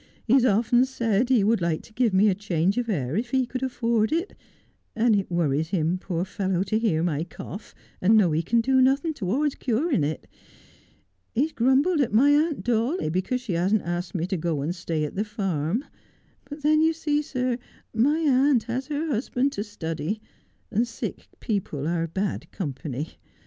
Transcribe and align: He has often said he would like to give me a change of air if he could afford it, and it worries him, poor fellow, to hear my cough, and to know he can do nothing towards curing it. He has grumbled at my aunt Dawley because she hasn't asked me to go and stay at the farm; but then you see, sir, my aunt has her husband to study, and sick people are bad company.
He 0.25 0.33
has 0.33 0.45
often 0.45 0.83
said 0.85 1.29
he 1.29 1.43
would 1.43 1.61
like 1.61 1.83
to 1.83 1.93
give 1.93 2.11
me 2.11 2.27
a 2.27 2.33
change 2.33 2.79
of 2.79 2.89
air 2.89 3.15
if 3.15 3.29
he 3.29 3.45
could 3.45 3.61
afford 3.61 4.11
it, 4.11 4.33
and 4.95 5.15
it 5.15 5.29
worries 5.29 5.67
him, 5.69 5.99
poor 5.99 6.25
fellow, 6.25 6.63
to 6.63 6.79
hear 6.79 7.03
my 7.03 7.23
cough, 7.23 7.75
and 8.01 8.13
to 8.13 8.17
know 8.17 8.31
he 8.31 8.41
can 8.41 8.61
do 8.61 8.81
nothing 8.81 9.13
towards 9.13 9.53
curing 9.53 10.03
it. 10.03 10.25
He 11.35 11.43
has 11.43 11.51
grumbled 11.51 12.01
at 12.01 12.11
my 12.11 12.31
aunt 12.31 12.63
Dawley 12.63 13.09
because 13.11 13.41
she 13.41 13.53
hasn't 13.53 13.83
asked 13.83 14.15
me 14.15 14.25
to 14.25 14.37
go 14.37 14.61
and 14.61 14.73
stay 14.73 15.03
at 15.03 15.13
the 15.13 15.23
farm; 15.23 15.85
but 16.45 16.63
then 16.63 16.81
you 16.81 16.93
see, 16.93 17.21
sir, 17.21 17.59
my 17.93 18.21
aunt 18.21 18.63
has 18.63 18.87
her 18.87 19.05
husband 19.05 19.51
to 19.51 19.63
study, 19.63 20.19
and 20.71 20.87
sick 20.87 21.27
people 21.39 21.87
are 21.87 22.07
bad 22.07 22.49
company. 22.51 23.19